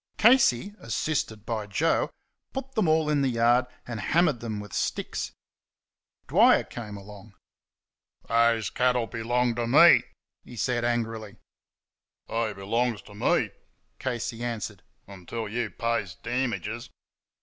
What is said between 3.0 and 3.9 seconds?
in the yard,